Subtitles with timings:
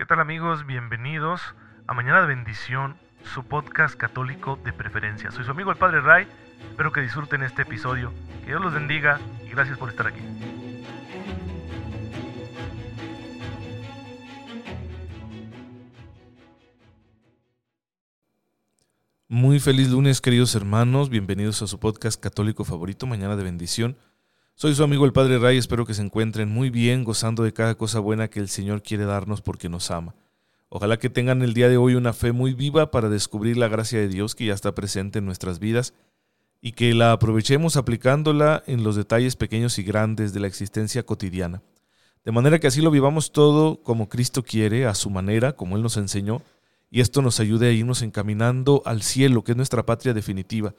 [0.00, 0.64] ¿Qué tal amigos?
[0.64, 1.42] Bienvenidos
[1.86, 5.30] a Mañana de Bendición, su podcast católico de preferencia.
[5.30, 6.26] Soy su amigo el Padre Ray,
[6.70, 8.10] espero que disfruten este episodio.
[8.40, 10.22] Que Dios los bendiga y gracias por estar aquí.
[19.28, 21.10] Muy feliz lunes, queridos hermanos.
[21.10, 23.98] Bienvenidos a su podcast católico favorito, Mañana de Bendición.
[24.60, 25.56] Soy su amigo el Padre Ray.
[25.56, 29.06] Espero que se encuentren muy bien, gozando de cada cosa buena que el Señor quiere
[29.06, 30.14] darnos porque nos ama.
[30.68, 33.98] Ojalá que tengan el día de hoy una fe muy viva para descubrir la gracia
[33.98, 35.94] de Dios que ya está presente en nuestras vidas
[36.60, 41.62] y que la aprovechemos aplicándola en los detalles pequeños y grandes de la existencia cotidiana.
[42.26, 45.82] De manera que así lo vivamos todo como Cristo quiere, a su manera, como Él
[45.82, 46.42] nos enseñó,
[46.90, 50.74] y esto nos ayude a irnos encaminando al cielo, que es nuestra patria definitiva.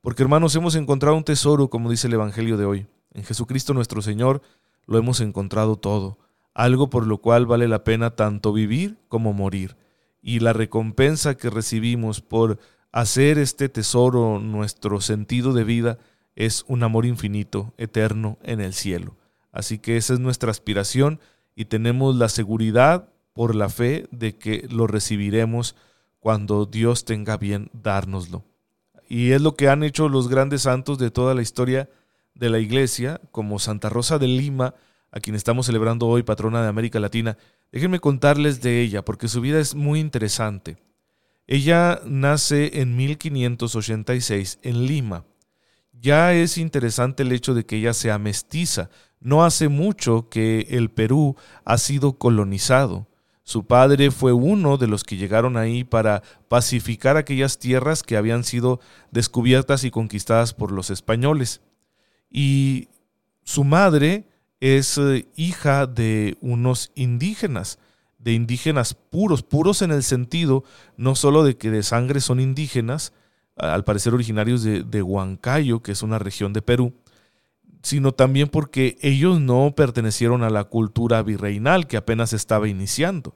[0.00, 2.86] Porque hermanos, hemos encontrado un tesoro, como dice el Evangelio de hoy.
[3.16, 4.42] En Jesucristo nuestro Señor
[4.86, 6.18] lo hemos encontrado todo,
[6.52, 9.74] algo por lo cual vale la pena tanto vivir como morir.
[10.20, 12.58] Y la recompensa que recibimos por
[12.92, 15.98] hacer este tesoro nuestro sentido de vida
[16.34, 19.16] es un amor infinito, eterno en el cielo.
[19.50, 21.18] Así que esa es nuestra aspiración
[21.54, 25.74] y tenemos la seguridad por la fe de que lo recibiremos
[26.20, 28.44] cuando Dios tenga bien dárnoslo.
[29.08, 31.88] Y es lo que han hecho los grandes santos de toda la historia
[32.36, 34.74] de la iglesia, como Santa Rosa de Lima,
[35.10, 37.38] a quien estamos celebrando hoy, patrona de América Latina.
[37.72, 40.76] Déjenme contarles de ella, porque su vida es muy interesante.
[41.46, 45.24] Ella nace en 1586 en Lima.
[45.92, 48.90] Ya es interesante el hecho de que ella sea mestiza.
[49.20, 53.08] No hace mucho que el Perú ha sido colonizado.
[53.44, 58.42] Su padre fue uno de los que llegaron ahí para pacificar aquellas tierras que habían
[58.42, 58.80] sido
[59.12, 61.62] descubiertas y conquistadas por los españoles.
[62.36, 62.90] Y
[63.44, 64.28] su madre
[64.60, 67.78] es eh, hija de unos indígenas,
[68.18, 70.62] de indígenas puros, puros en el sentido
[70.98, 73.14] no solo de que de sangre son indígenas,
[73.56, 76.92] al parecer originarios de, de Huancayo, que es una región de Perú,
[77.82, 83.34] sino también porque ellos no pertenecieron a la cultura virreinal que apenas estaba iniciando.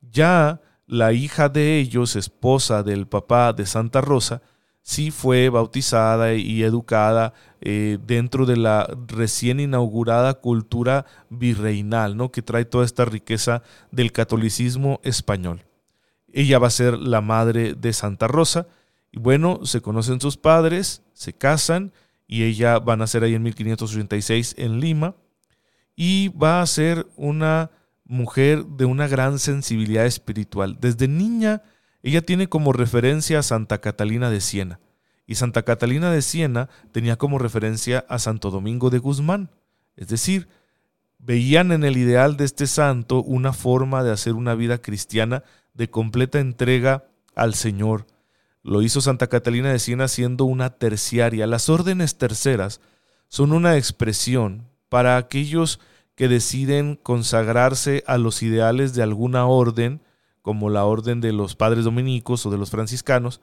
[0.00, 4.42] Ya la hija de ellos, esposa del papá de Santa Rosa,
[4.82, 12.30] sí fue bautizada y educada eh, dentro de la recién inaugurada cultura virreinal, ¿no?
[12.30, 15.64] que trae toda esta riqueza del catolicismo español.
[16.32, 18.66] Ella va a ser la madre de Santa Rosa,
[19.12, 21.92] y bueno, se conocen sus padres, se casan,
[22.26, 25.14] y ella va a nacer ahí en 1586 en Lima
[25.94, 27.70] y va a ser una
[28.04, 30.78] mujer de una gran sensibilidad espiritual.
[30.80, 31.62] Desde niña
[32.02, 34.80] ella tiene como referencia a Santa Catalina de Siena
[35.26, 39.50] y Santa Catalina de Siena tenía como referencia a Santo Domingo de Guzmán.
[39.96, 40.48] Es decir,
[41.18, 45.88] veían en el ideal de este santo una forma de hacer una vida cristiana de
[45.88, 47.04] completa entrega
[47.34, 48.06] al Señor,
[48.62, 51.46] lo hizo Santa Catalina de Siena siendo una terciaria.
[51.46, 52.80] Las órdenes terceras
[53.28, 55.80] son una expresión para aquellos
[56.14, 60.02] que deciden consagrarse a los ideales de alguna orden,
[60.42, 63.40] como la orden de los padres dominicos o de los franciscanos,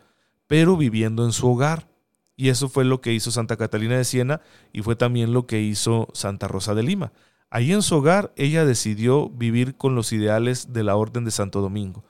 [0.48, 1.90] pero viviendo en su hogar.
[2.36, 5.62] Y eso fue lo que hizo Santa Catalina de Siena y fue también lo que
[5.62, 7.12] hizo Santa Rosa de Lima.
[7.50, 11.62] Ahí en su hogar ella decidió vivir con los ideales de la Orden de Santo
[11.62, 12.06] Domingo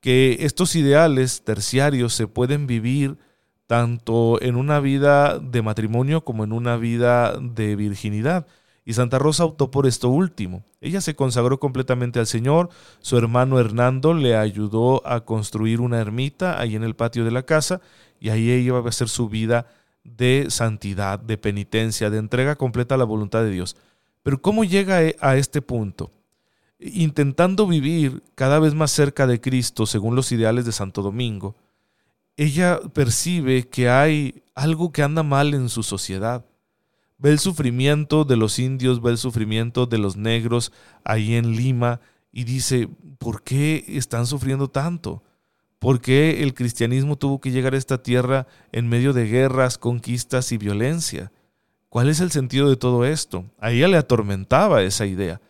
[0.00, 3.18] que estos ideales terciarios se pueden vivir
[3.66, 8.46] tanto en una vida de matrimonio como en una vida de virginidad.
[8.88, 10.64] Y Santa Rosa optó por esto último.
[10.80, 16.58] Ella se consagró completamente al Señor, su hermano Hernando le ayudó a construir una ermita
[16.58, 17.82] ahí en el patio de la casa
[18.18, 19.66] y ahí ella iba a hacer su vida
[20.04, 23.76] de santidad, de penitencia, de entrega completa a la voluntad de Dios.
[24.22, 26.10] Pero ¿cómo llega a este punto?
[26.80, 31.56] intentando vivir cada vez más cerca de Cristo según los ideales de Santo Domingo,
[32.38, 36.46] ella percibe que hay algo que anda mal en su sociedad.
[37.18, 40.72] Ve el sufrimiento de los indios, ve el sufrimiento de los negros
[41.04, 45.24] ahí en Lima y dice, ¿por qué están sufriendo tanto?
[45.80, 50.52] ¿Por qué el cristianismo tuvo que llegar a esta tierra en medio de guerras, conquistas
[50.52, 51.32] y violencia?
[51.88, 53.44] ¿Cuál es el sentido de todo esto?
[53.58, 55.40] A ella le atormentaba esa idea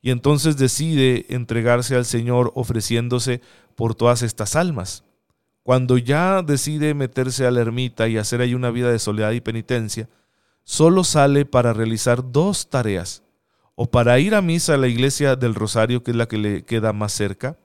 [0.00, 3.40] y entonces decide entregarse al Señor ofreciéndose
[3.74, 5.02] por todas estas almas.
[5.64, 9.40] Cuando ya decide meterse a la ermita y hacer ahí una vida de soledad y
[9.40, 10.08] penitencia,
[10.66, 13.22] solo sale para realizar dos tareas,
[13.76, 16.64] o para ir a misa a la iglesia del Rosario, que es la que le
[16.64, 17.56] queda más cerca,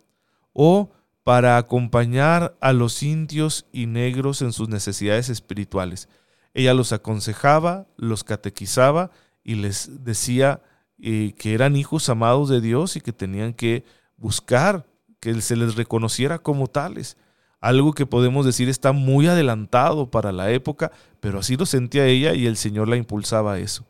[0.54, 0.92] o
[1.24, 6.10] para acompañar a los indios y negros en sus necesidades espirituales.
[6.54, 9.10] Ella los aconsejaba, los catequizaba
[9.44, 10.62] y les decía
[11.00, 13.84] que eran hijos amados de Dios y que tenían que
[14.18, 14.86] buscar
[15.20, 17.18] que se les reconociera como tales.
[17.62, 22.34] Algo que podemos decir está muy adelantado para la época, pero así lo sentía ella
[22.34, 23.86] y el Señor la impulsaba a eso.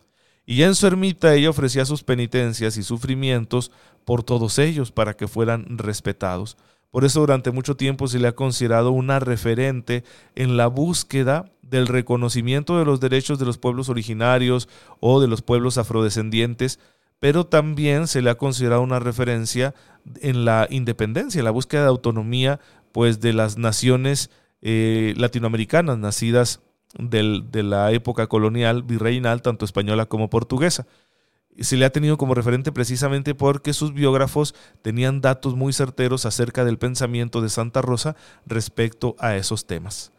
[0.45, 3.71] Y ya en su ermita ella ofrecía sus penitencias y sufrimientos
[4.03, 6.57] por todos ellos para que fueran respetados.
[6.91, 10.03] Por eso durante mucho tiempo se le ha considerado una referente
[10.35, 14.67] en la búsqueda del reconocimiento de los derechos de los pueblos originarios
[14.99, 16.79] o de los pueblos afrodescendientes,
[17.21, 19.75] pero también se le ha considerado una referencia
[20.21, 22.59] en la independencia, en la búsqueda de autonomía
[22.91, 24.31] pues de las naciones
[24.63, 26.61] eh, latinoamericanas nacidas
[26.97, 30.87] de la época colonial virreinal, tanto española como portuguesa.
[31.59, 36.65] Se le ha tenido como referente precisamente porque sus biógrafos tenían datos muy certeros acerca
[36.65, 38.15] del pensamiento de Santa Rosa
[38.47, 40.11] respecto a esos temas.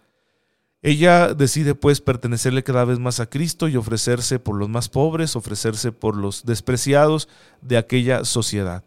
[0.84, 5.36] Ella decide pues pertenecerle cada vez más a Cristo y ofrecerse por los más pobres,
[5.36, 7.28] ofrecerse por los despreciados
[7.60, 8.82] de aquella sociedad.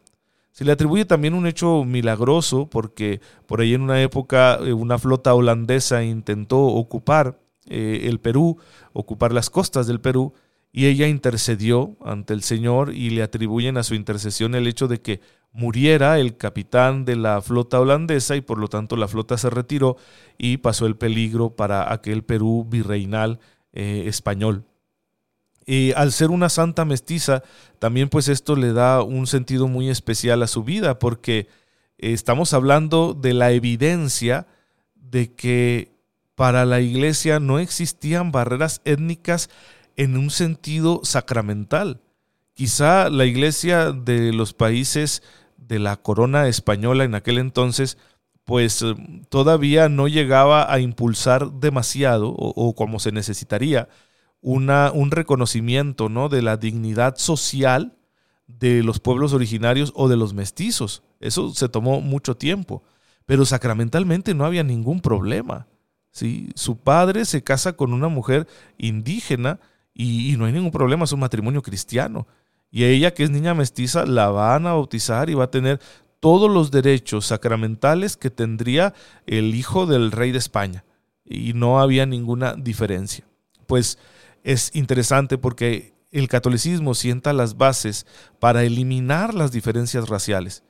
[0.52, 4.98] Se le atribuye también un hecho milagroso porque por ahí en una época eh, una
[5.00, 8.58] flota holandesa intentó ocupar eh, el Perú,
[8.92, 10.34] ocupar las costas del Perú,
[10.74, 15.00] y ella intercedió ante el Señor y le atribuyen a su intercesión el hecho de
[15.00, 15.22] que
[15.56, 19.96] muriera el capitán de la flota holandesa y por lo tanto la flota se retiró
[20.38, 23.40] y pasó el peligro para aquel Perú virreinal
[23.72, 24.66] eh, español.
[25.66, 27.42] Y al ser una santa mestiza,
[27.80, 31.48] también pues esto le da un sentido muy especial a su vida, porque
[31.98, 34.48] estamos hablando de la evidencia
[34.94, 35.94] de que
[36.36, 39.50] para la iglesia no existían barreras étnicas
[39.96, 42.02] en un sentido sacramental.
[42.54, 45.24] Quizá la iglesia de los países
[45.68, 47.98] de la corona española en aquel entonces,
[48.44, 48.96] pues eh,
[49.30, 53.90] todavía no llegaba a impulsar demasiado o, como se necesitaría
[54.42, 56.30] una, un reconocimiento ¿no?
[56.30, 57.98] de la dignidad social
[58.48, 61.04] de los pueblos originarios o de los mestizos.
[61.20, 62.84] Eso se tomó mucho tiempo,
[63.26, 65.68] pero sacramentalmente no había ningún problema.
[66.12, 66.50] ¿sí?
[66.56, 68.48] Su padre se casa con una mujer
[68.78, 69.60] indígena
[69.96, 72.28] y, no hay ningún problema, es un matrimonio cristiano.
[72.76, 75.80] Y ella, que es niña mestiza, la van a bautizar y va a tener
[76.20, 78.94] todos los derechos sacramentales que tendría
[79.26, 80.84] el hijo del rey de España.
[81.24, 83.24] Y no había ninguna diferencia.
[83.66, 83.98] Pues
[84.44, 88.06] es interesante porque el catolicismo sienta las bases
[88.42, 90.66] para eliminar las diferencias raciales.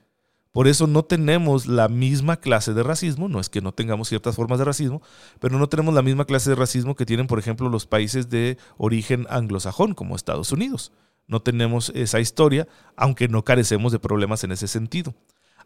[0.51, 4.35] Por eso no tenemos la misma clase de racismo, no es que no tengamos ciertas
[4.35, 5.01] formas de racismo,
[5.39, 8.59] pero no tenemos la misma clase de racismo que tienen, por ejemplo, los países de
[8.77, 10.91] origen anglosajón, como Estados Unidos.
[11.27, 15.16] No tenemos esa historia, aunque no carecemos de problemas en ese sentido.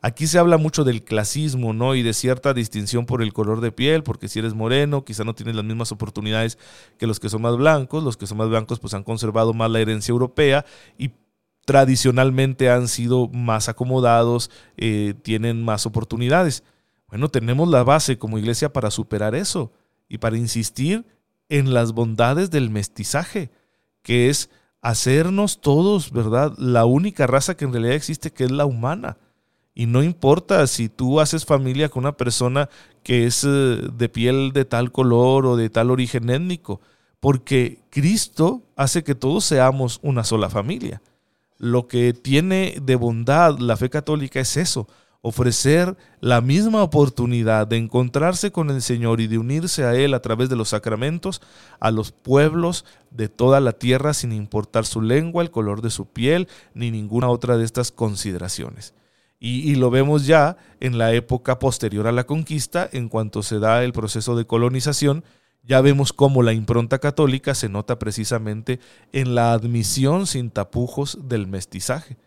[0.01, 1.93] Aquí se habla mucho del clasismo, ¿no?
[1.93, 5.35] Y de cierta distinción por el color de piel, porque si eres moreno, quizá no
[5.35, 6.57] tienes las mismas oportunidades
[6.97, 8.01] que los que son más blancos.
[8.03, 10.65] Los que son más blancos, pues han conservado más la herencia europea
[10.97, 11.11] y
[11.65, 16.63] tradicionalmente han sido más acomodados, eh, tienen más oportunidades.
[17.09, 19.73] Bueno, tenemos la base como iglesia para superar eso
[20.07, 21.05] y para insistir
[21.49, 23.51] en las bondades del mestizaje,
[24.01, 24.49] que es
[24.81, 26.53] hacernos todos, ¿verdad?
[26.57, 29.17] La única raza que en realidad existe, que es la humana.
[29.73, 32.69] Y no importa si tú haces familia con una persona
[33.03, 36.81] que es eh, de piel de tal color o de tal origen étnico,
[37.19, 41.01] porque Cristo hace que todos seamos una sola familia.
[41.57, 44.87] Lo que tiene de bondad la fe católica es eso,
[45.21, 50.21] ofrecer la misma oportunidad de encontrarse con el Señor y de unirse a Él a
[50.21, 51.41] través de los sacramentos
[51.79, 56.05] a los pueblos de toda la tierra sin importar su lengua, el color de su
[56.05, 58.93] piel, ni ninguna otra de estas consideraciones.
[59.41, 63.59] Y, y, lo vemos ya en la época posterior a la conquista, en cuanto se
[63.59, 65.23] da el proceso de colonización,
[65.63, 68.79] ya vemos cómo la impronta católica se nota precisamente
[69.13, 72.17] en la admisión sin tapujos del mestizaje.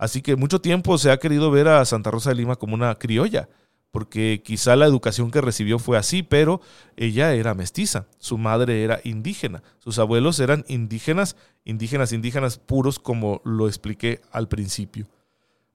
[0.00, 2.94] Así que mucho tiempo se ha querido ver a Santa Rosa de Lima como una
[2.94, 3.50] criolla,
[3.90, 6.62] porque quizá la educación que recibió fue así, pero
[6.96, 13.42] ella era mestiza, su madre era indígena, sus abuelos eran indígenas, indígenas, indígenas puros, como
[13.44, 15.06] lo expliqué al principio.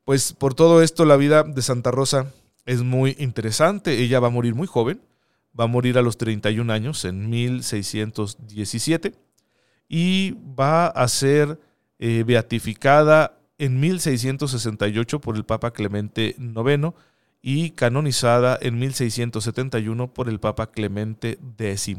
[0.05, 2.33] Pues por todo esto la vida de Santa Rosa
[2.65, 5.03] es muy interesante, ella va a morir muy joven,
[5.57, 9.13] va a morir a los 31 años, en 1617,
[9.87, 11.59] y va a ser
[11.99, 16.93] eh, beatificada en 1668 por el Papa Clemente IX
[17.41, 21.97] y canonizada en 1671 por el Papa Clemente X.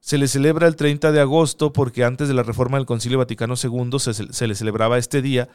[0.00, 3.54] Se le celebra el 30 de agosto porque antes de la reforma del Concilio Vaticano
[3.62, 5.48] II se, le celebraba este día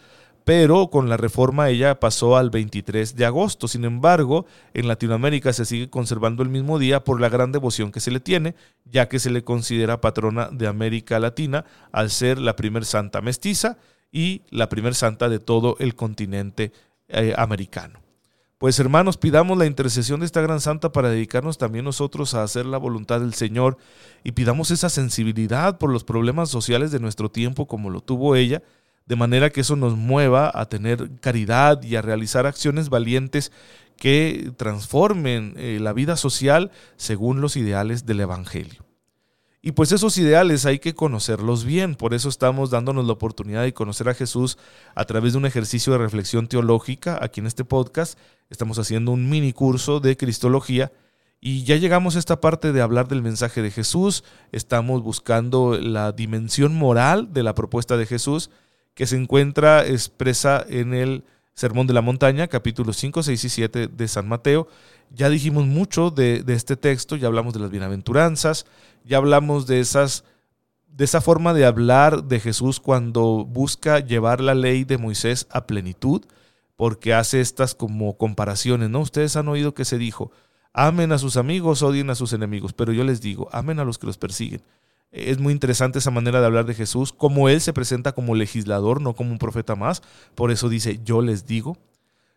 [0.43, 3.67] pero con la reforma ella pasó al 23 de agosto.
[3.67, 7.99] Sin embargo, en Latinoamérica se sigue conservando el mismo día por la gran devoción que
[7.99, 8.55] se le tiene,
[8.85, 13.77] ya que se le considera patrona de América Latina al ser la primer santa mestiza
[14.11, 16.71] y la primer santa de todo el continente
[17.07, 17.99] eh, americano.
[18.57, 22.65] Pues hermanos, pidamos la intercesión de esta gran santa para dedicarnos también nosotros a hacer
[22.65, 23.77] la voluntad del Señor
[24.23, 28.63] y pidamos esa sensibilidad por los problemas sociales de nuestro tiempo como lo tuvo ella,
[29.05, 33.51] de manera que eso nos mueva a tener caridad y a realizar acciones valientes
[33.95, 38.86] que transformen eh, la vida social según los ideales del Evangelio.
[39.67, 43.73] Y pues esos ideales hay que conocerlos bien, por eso estamos dándonos la oportunidad de
[43.73, 44.57] conocer a Jesús
[44.95, 48.17] a través de un ejercicio de reflexión teológica aquí en este podcast.
[48.49, 50.93] Estamos haciendo un mini curso de Cristología
[51.41, 54.23] y ya llegamos a esta parte de hablar del mensaje de Jesús.
[54.53, 58.49] Estamos buscando la dimensión moral de la propuesta de Jesús
[58.93, 61.25] que se encuentra expresa en el
[61.57, 64.67] Sermón de la Montaña, capítulos 5, 6 y 7 de San Mateo.
[65.09, 68.67] Ya dijimos mucho de, de este texto, ya hablamos de las bienaventuranzas,
[69.03, 70.23] ya hablamos de esas
[70.85, 75.65] de esa forma de hablar de Jesús cuando busca llevar la ley de Moisés a
[75.65, 76.25] plenitud,
[76.75, 78.99] porque hace estas como comparaciones, ¿no?
[78.99, 80.31] Ustedes han oído que se dijo,
[80.73, 83.97] amen a sus amigos, odien a sus enemigos, pero yo les digo, amen a los
[83.97, 84.61] que los persiguen.
[85.11, 89.01] Es muy interesante esa manera de hablar de Jesús, como Él se presenta como legislador,
[89.01, 90.01] no como un profeta más,
[90.35, 91.77] por eso dice, yo les digo.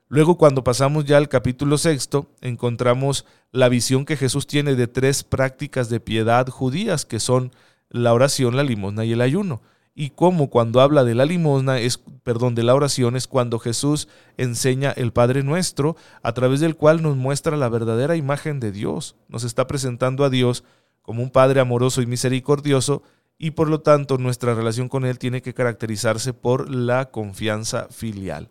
[0.08, 5.22] Luego cuando pasamos ya al capítulo sexto, encontramos la visión que Jesús tiene de tres
[5.22, 7.52] prácticas de piedad judías, que son
[7.90, 9.62] la oración, la limosna y el ayuno.
[9.94, 14.08] Y cómo cuando habla de la limosna, es, perdón, de la oración, es cuando Jesús
[14.36, 19.16] enseña el Padre Nuestro, a través del cual nos muestra la verdadera imagen de Dios.
[19.28, 20.64] Nos está presentando a Dios
[21.10, 23.02] como un Padre amoroso y misericordioso,
[23.36, 28.48] y por lo tanto nuestra relación con Él tiene que caracterizarse por la confianza filial.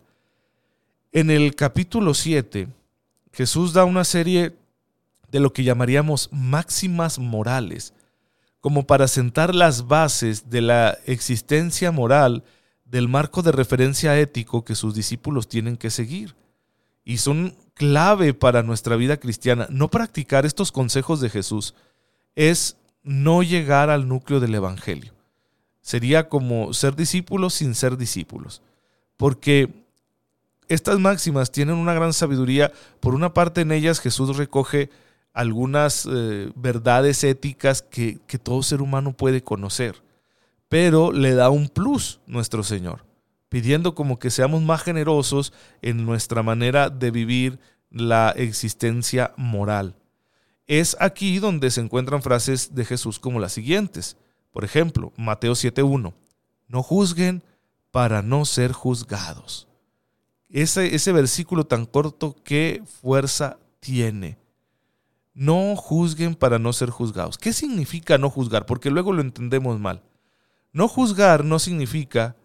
[1.10, 2.68] En el capítulo 7,
[3.32, 4.58] Jesús da una serie
[5.32, 7.94] de lo que llamaríamos máximas morales,
[8.60, 12.44] como para sentar las bases de la existencia moral
[12.84, 16.36] del marco de referencia ético que sus discípulos tienen que seguir.
[17.06, 19.66] Y son clave para nuestra vida cristiana.
[19.70, 21.74] No practicar estos consejos de Jesús
[22.34, 25.12] es no llegar al núcleo del Evangelio.
[25.80, 28.62] Sería como ser discípulos sin ser discípulos.
[29.16, 29.70] Porque
[30.68, 32.72] estas máximas tienen una gran sabiduría.
[33.00, 34.90] Por una parte en ellas Jesús recoge
[35.32, 40.02] algunas eh, verdades éticas que, que todo ser humano puede conocer,
[40.68, 43.04] pero le da un plus nuestro Señor,
[43.48, 47.58] pidiendo como que seamos más generosos en nuestra manera de vivir
[47.90, 49.94] la existencia moral.
[50.70, 54.16] Es aquí donde se encuentran frases de Jesús como las siguientes.
[54.52, 56.14] Por ejemplo, Mateo 7.1.
[56.68, 57.42] No juzguen
[57.90, 59.66] para no ser juzgados.
[60.48, 64.38] Ese, ese versículo tan corto, ¿qué fuerza tiene?
[65.34, 67.36] No juzguen para no ser juzgados.
[67.36, 68.64] ¿Qué significa no juzgar?
[68.64, 70.04] Porque luego lo entendemos mal.
[70.72, 72.36] No juzgar no significa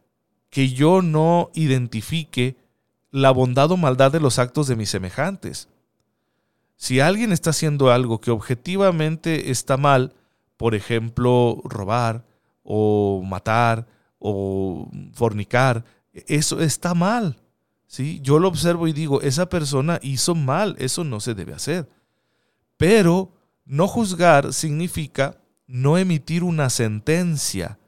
[0.50, 2.58] que yo no identifique
[3.12, 5.70] la bondad o maldad de los actos de mis semejantes.
[6.75, 10.13] Si alguien está haciendo algo que objetivamente está mal,
[10.58, 12.25] por ejemplo, robar
[12.63, 13.88] o matar
[14.20, 17.38] o fornicar, eso está mal.
[18.22, 21.89] Yo lo observo y digo, esa persona hizo mal, eso no se debe hacer.
[22.77, 23.32] Pero
[23.63, 27.79] no juzgar significa no emitir una sentencia,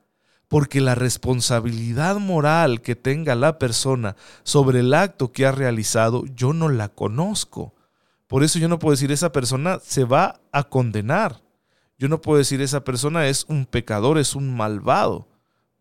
[0.47, 6.53] porque la responsabilidad moral que tenga la persona sobre el acto que ha realizado, yo
[6.53, 7.73] no la conozco.
[8.27, 11.41] Por eso yo no puedo decir esa persona se va a condenar.
[11.97, 15.27] Yo no puedo decir esa persona es un pecador, es un malvado.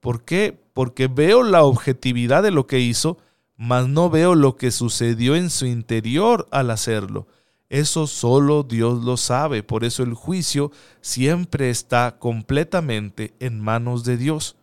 [0.00, 0.58] ¿Por qué?
[0.72, 3.18] Porque veo la objetividad de lo que hizo,
[3.56, 7.26] mas no veo lo que sucedió en su interior al hacerlo.
[7.68, 14.16] Eso solo Dios lo sabe, por eso el juicio siempre está completamente en manos de
[14.16, 14.56] Dios.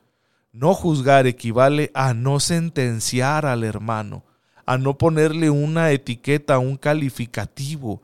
[0.53, 4.23] No juzgar equivale a no sentenciar al hermano,
[4.65, 8.01] a no ponerle una etiqueta, un calificativo,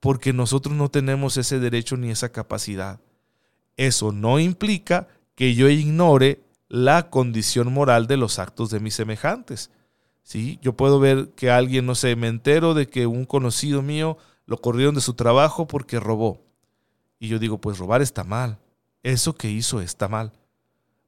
[0.00, 3.00] porque nosotros no tenemos ese derecho ni esa capacidad.
[3.76, 9.70] Eso no implica que yo ignore la condición moral de los actos de mis semejantes.
[10.22, 10.58] ¿sí?
[10.62, 14.58] Yo puedo ver que alguien, no sé, me entero de que un conocido mío lo
[14.58, 16.40] corrieron de su trabajo porque robó.
[17.18, 18.58] Y yo digo, pues robar está mal.
[19.02, 20.32] Eso que hizo está mal.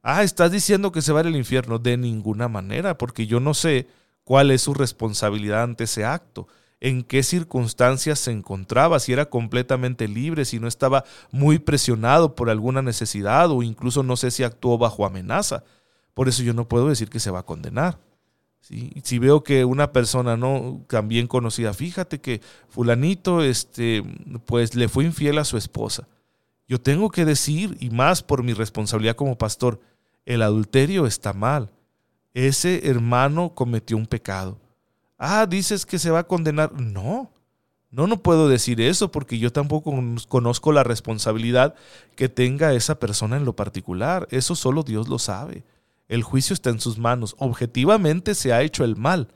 [0.02, 1.78] Ah, estás diciendo que se va al infierno.
[1.78, 3.86] De ninguna manera, porque yo no sé
[4.32, 6.48] cuál es su responsabilidad ante ese acto,
[6.80, 12.48] en qué circunstancias se encontraba, si era completamente libre, si no estaba muy presionado por
[12.48, 15.64] alguna necesidad o incluso no sé si actuó bajo amenaza.
[16.14, 17.98] Por eso yo no puedo decir que se va a condenar.
[18.62, 24.02] Si veo que una persona no también conocida, fíjate que fulanito este
[24.46, 26.08] pues le fue infiel a su esposa.
[26.66, 29.78] Yo tengo que decir y más por mi responsabilidad como pastor,
[30.24, 31.68] el adulterio está mal.
[32.34, 34.58] Ese hermano cometió un pecado.
[35.18, 36.72] Ah, dices que se va a condenar.
[36.80, 37.30] No,
[37.90, 39.94] no, no puedo decir eso porque yo tampoco
[40.28, 41.74] conozco la responsabilidad
[42.16, 44.26] que tenga esa persona en lo particular.
[44.30, 45.64] Eso solo Dios lo sabe.
[46.08, 47.36] El juicio está en sus manos.
[47.38, 49.28] Objetivamente se ha hecho el mal.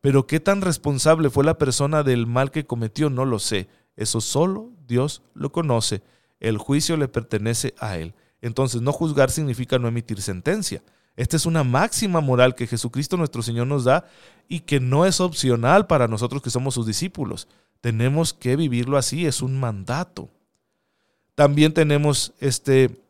[0.00, 3.68] Pero qué tan responsable fue la persona del mal que cometió, no lo sé.
[3.96, 6.02] Eso solo Dios lo conoce.
[6.38, 8.14] El juicio le pertenece a Él.
[8.40, 10.82] Entonces, no juzgar significa no emitir sentencia.
[11.16, 14.04] Esta es una máxima moral que Jesucristo nuestro Señor nos da
[14.48, 17.48] y que no es opcional para nosotros que somos sus discípulos.
[17.80, 20.30] Tenemos que vivirlo así, es un mandato.
[21.34, 23.02] También tenemos este,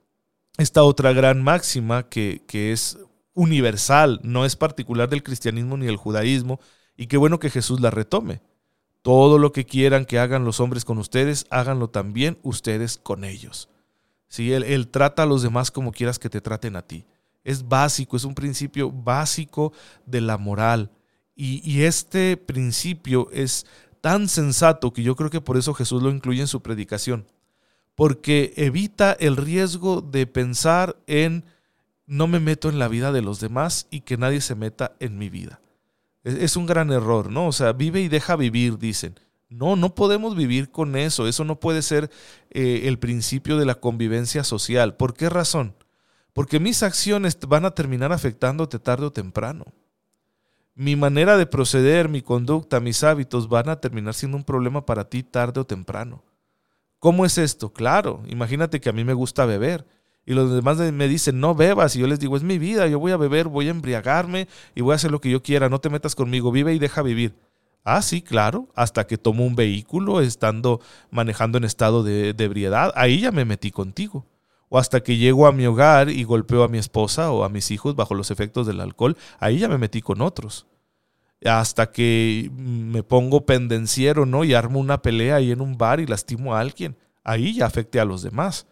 [0.56, 2.98] esta otra gran máxima que, que es
[3.34, 6.58] universal, no es particular del cristianismo ni del judaísmo,
[6.96, 8.40] y qué bueno que Jesús la retome.
[9.02, 13.68] Todo lo que quieran que hagan los hombres con ustedes, háganlo también ustedes con ellos.
[14.28, 14.52] ¿Sí?
[14.52, 17.04] Él, trata a los demás como quieras que te traten a ti.
[17.46, 19.72] Es básico, es un principio básico
[20.04, 20.90] de la moral.
[21.34, 23.66] Y, y este principio es
[24.00, 27.26] tan sensato que yo creo que por eso Jesús lo incluye en su predicación.
[27.94, 31.44] Porque evita el riesgo de pensar en
[32.06, 35.18] no me meto en la vida de los demás y que nadie se meta en
[35.18, 35.60] mi vida.
[36.22, 37.46] Es, un gran error, ¿no?
[37.46, 39.14] O sea, vive y deja vivir, dicen.
[39.48, 41.28] No, no podemos vivir con eso.
[41.28, 42.10] Eso no puede ser
[42.50, 44.96] eh, el principio de la convivencia social.
[44.96, 45.74] ¿Por qué razón?
[46.36, 49.64] Porque mis acciones van a terminar afectándote tarde o temprano.
[50.74, 55.08] Mi manera de proceder, mi conducta, mis hábitos van a terminar siendo un problema para
[55.08, 56.22] ti tarde o temprano.
[56.98, 57.72] ¿Cómo es esto?
[57.72, 59.86] Claro, imagínate que a mí me gusta beber
[60.26, 61.96] y los demás me dicen, no bebas.
[61.96, 64.82] Y yo les digo, es mi vida, yo voy a beber, voy a embriagarme y
[64.82, 67.34] voy a hacer lo que yo quiera, no te metas conmigo, vive y deja vivir.
[67.82, 72.92] Ah, sí, claro, hasta que tomo un vehículo estando manejando en estado de, de ebriedad,
[72.94, 74.26] ahí ya me metí contigo.
[74.68, 77.70] O hasta que llego a mi hogar y golpeo a mi esposa o a mis
[77.70, 80.66] hijos bajo los efectos del alcohol, ahí ya me metí con otros.
[81.44, 84.42] Hasta que me pongo pendenciero, ¿no?
[84.42, 88.00] Y armo una pelea ahí en un bar y lastimo a alguien, ahí ya afecte
[88.00, 88.66] a los demás.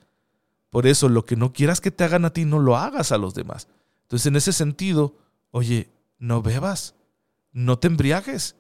[0.70, 3.18] Por eso, lo que no quieras que te hagan a ti, no lo hagas a
[3.18, 3.68] los demás.
[4.02, 5.14] Entonces, en ese sentido,
[5.52, 6.96] oye, no bebas,
[7.52, 8.57] no te embriagues,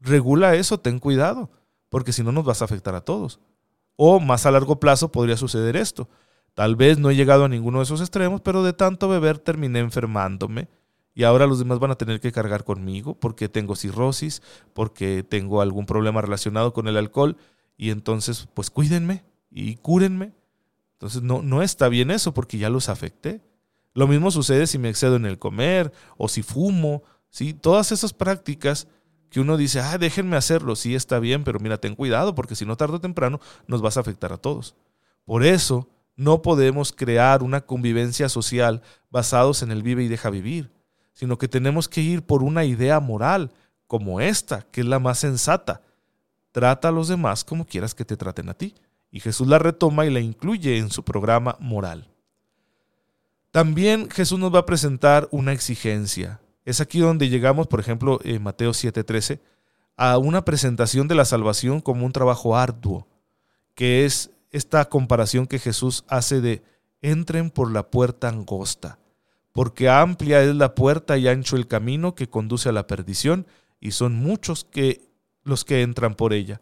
[0.00, 1.50] regula eso, ten cuidado,
[1.90, 3.40] porque si no nos vas a afectar a todos.
[3.96, 6.08] O más a largo plazo podría suceder esto.
[6.58, 9.78] Tal vez no he llegado a ninguno de esos extremos, pero de tanto beber terminé
[9.78, 10.68] enfermándome
[11.14, 14.42] y ahora los demás van a tener que cargar conmigo porque tengo cirrosis,
[14.72, 17.36] porque tengo algún problema relacionado con el alcohol
[17.76, 20.32] y entonces pues cuídenme y cúrenme
[20.94, 23.40] entonces no, no está bien eso porque ya los afecté.
[23.94, 27.54] Lo mismo sucede si me excedo en el comer o si fumo, ¿sí?
[27.54, 28.88] Todas esas prácticas
[29.30, 32.66] que uno dice, ah, déjenme hacerlo, sí está bien, pero mira, ten cuidado porque si
[32.66, 34.74] no tarde o temprano nos vas a afectar a todos.
[35.24, 40.72] Por eso no podemos crear una convivencia social basados en el vive y deja vivir,
[41.12, 43.52] sino que tenemos que ir por una idea moral
[43.86, 45.80] como esta, que es la más sensata.
[46.50, 48.74] Trata a los demás como quieras que te traten a ti
[49.12, 52.10] y Jesús la retoma y la incluye en su programa moral.
[53.52, 56.40] También Jesús nos va a presentar una exigencia.
[56.64, 59.38] Es aquí donde llegamos, por ejemplo, en Mateo 7:13,
[59.96, 63.06] a una presentación de la salvación como un trabajo arduo,
[63.76, 66.62] que es esta comparación que Jesús hace de
[67.02, 68.98] entren por la puerta angosta,
[69.52, 73.46] porque amplia es la puerta y ancho el camino que conduce a la perdición,
[73.80, 75.08] y son muchos que
[75.44, 76.60] los que entran por ella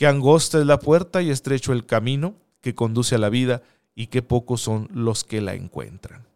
[0.00, 3.60] Qué angosta es la puerta y estrecho el camino que conduce a la vida
[3.94, 6.26] y qué pocos son los que la encuentran.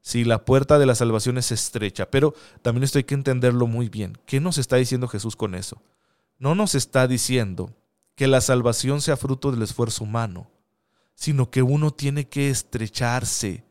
[0.00, 3.90] Sí, la puerta de la salvación es estrecha, pero también esto hay que entenderlo muy
[3.90, 4.16] bien.
[4.24, 5.82] ¿Qué nos está diciendo Jesús con eso?
[6.38, 7.74] No nos está diciendo
[8.14, 10.50] que la salvación sea fruto del esfuerzo humano,
[11.14, 13.64] sino que uno tiene que estrecharse.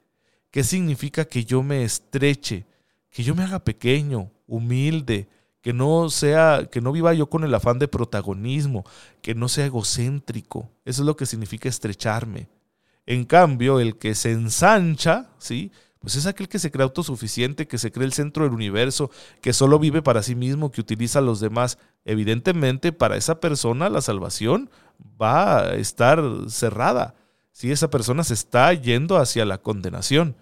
[0.49, 2.65] ¿Qué significa que yo me estreche?
[3.09, 5.27] Que yo me haga pequeño, humilde,
[5.61, 8.83] que no sea, que no viva yo con el afán de protagonismo,
[9.21, 10.69] que no sea egocéntrico.
[10.85, 12.49] Eso es lo que significa estrecharme.
[13.05, 15.71] En cambio, el que se ensancha, ¿sí?
[16.01, 19.53] Pues es aquel que se cree autosuficiente, que se cree el centro del universo, que
[19.53, 21.77] solo vive para sí mismo, que utiliza a los demás.
[22.05, 24.71] Evidentemente, para esa persona la salvación
[25.21, 27.13] va a estar cerrada.
[27.51, 30.35] Si esa persona se está yendo hacia la condenación.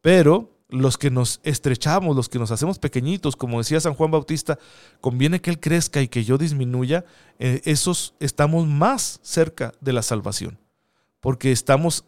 [0.00, 4.58] Pero los que nos estrechamos, los que nos hacemos pequeñitos, como decía San Juan Bautista,
[5.00, 7.04] conviene que Él crezca y que yo disminuya,
[7.38, 10.58] eh, esos estamos más cerca de la salvación,
[11.20, 12.04] porque estamos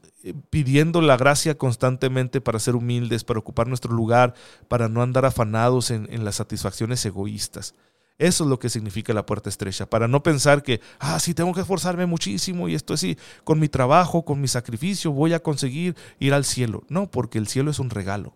[0.51, 4.35] pidiendo la gracia constantemente para ser humildes, para ocupar nuestro lugar,
[4.69, 7.75] para no andar afanados en, las satisfacciones egoístas.
[8.19, 11.53] Eso es lo que significa la puerta estrecha, para no pensar que, ah, sí, tengo
[11.53, 15.43] que esforzarme muchísimo y esto es así, con mi trabajo, con mi sacrificio, voy a
[15.43, 16.85] conseguir ir al cielo.
[16.89, 18.35] No, porque el cielo es un regalo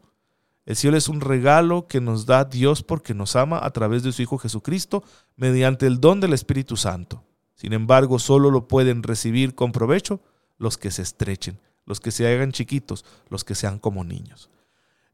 [0.67, 4.13] El cielo es un regalo que nos da Dios porque nos ama a través de
[4.13, 5.03] su Hijo Jesucristo
[5.37, 7.25] mediante el don del Espíritu Santo.
[7.55, 10.21] Sin embargo, solo lo pueden recibir con provecho
[10.61, 11.59] los que se estrechen,
[11.91, 14.49] los que se hagan chiquitos, los que sean como niños.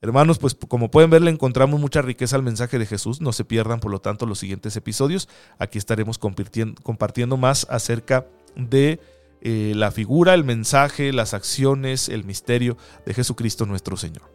[0.03, 3.23] Hermanos, pues como pueden ver, le encontramos mucha riqueza al mensaje de Jesús.
[3.23, 5.27] No se pierdan, por lo tanto, los siguientes episodios.
[5.59, 9.01] Aquí estaremos compartiendo más acerca de
[9.41, 14.31] eh, la figura, el mensaje, las acciones, el misterio de Jesucristo nuestro Señor.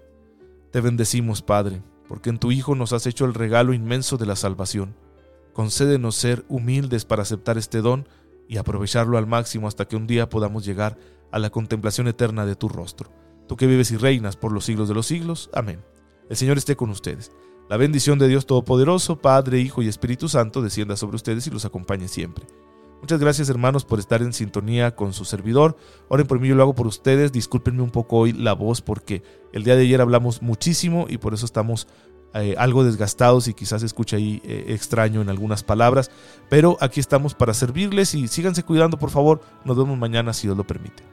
[0.72, 4.36] Te bendecimos, Padre, porque en tu Hijo nos has hecho el regalo inmenso de la
[4.36, 4.96] salvación.
[5.54, 8.08] Concédenos ser humildes para aceptar este don
[8.48, 12.56] y aprovecharlo al máximo hasta que un día podamos llegar a la contemplación eterna de
[12.56, 13.10] tu rostro
[13.52, 15.50] tú que vives y reinas por los siglos de los siglos.
[15.54, 15.84] Amén.
[16.30, 17.34] El Señor esté con ustedes.
[17.70, 21.66] La bendición de Dios Todopoderoso, Padre, Hijo y Espíritu Santo, descienda sobre ustedes y los
[21.66, 22.46] acompañe siempre.
[23.02, 25.76] Muchas gracias hermanos por estar en sintonía con su servidor.
[26.08, 27.34] Oren por mí, yo lo hago por ustedes.
[27.34, 31.34] Discúlpenme un poco hoy la voz porque el día de ayer hablamos muchísimo y por
[31.34, 31.90] eso estamos
[32.34, 36.10] eh, algo desgastados y quizás escuche ahí eh, extraño en algunas palabras.
[36.50, 39.42] Pero aquí estamos para servirles y síganse cuidando por favor.
[39.66, 41.04] Nos vemos mañana si Dios lo permite.